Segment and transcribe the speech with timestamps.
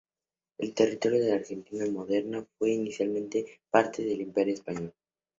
[0.57, 4.91] El territorio de la Argentina moderna fue inicialmente parte del Imperio Español.